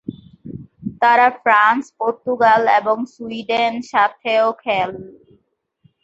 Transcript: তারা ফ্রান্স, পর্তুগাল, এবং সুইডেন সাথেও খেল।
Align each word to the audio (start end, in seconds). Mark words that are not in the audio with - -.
তারা 1.01 1.27
ফ্রান্স, 1.41 1.83
পর্তুগাল, 1.99 2.61
এবং 2.79 2.97
সুইডেন 3.13 3.73
সাথেও 3.91 4.47
খেল। 4.63 4.91